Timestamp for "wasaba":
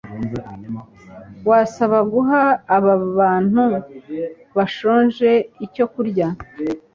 1.49-1.99